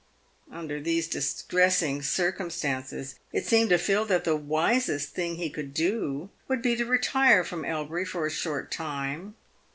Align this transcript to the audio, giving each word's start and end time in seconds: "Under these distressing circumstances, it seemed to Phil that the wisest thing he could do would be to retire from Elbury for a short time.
"Under 0.51 0.79
these 0.79 1.07
distressing 1.07 2.01
circumstances, 2.01 3.19
it 3.31 3.45
seemed 3.45 3.69
to 3.69 3.77
Phil 3.77 4.03
that 4.05 4.23
the 4.23 4.35
wisest 4.35 5.09
thing 5.13 5.35
he 5.35 5.47
could 5.51 5.75
do 5.75 6.31
would 6.47 6.63
be 6.63 6.75
to 6.75 6.85
retire 6.87 7.43
from 7.43 7.63
Elbury 7.63 8.05
for 8.05 8.25
a 8.25 8.31
short 8.31 8.71
time. 8.71 9.35